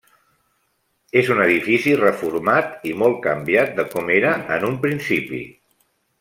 [1.21, 5.45] És un edifici reformat i molt canviat de com era en un principi.